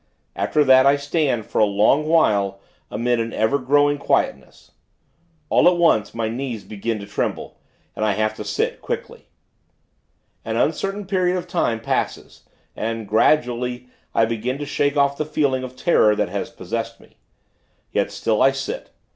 [0.35, 2.59] After that, I stand, for a long while,
[2.89, 4.71] amid an ever growing quietness.
[5.47, 7.59] All at once, my knees begin to tremble,
[7.95, 9.27] and I have to sit, quickly.
[10.43, 12.41] An uncertain period of time passes,
[12.75, 17.17] and, gradually, I begin to shake off the feeling of terror, that has possessed me.
[17.91, 18.89] Yet, still I sit.